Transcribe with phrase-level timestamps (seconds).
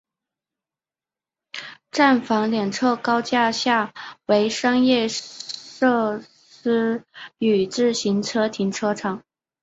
[1.91, 3.93] 站房两侧高架下
[4.25, 7.03] 为商业设施
[7.37, 9.21] 与自行车停车场。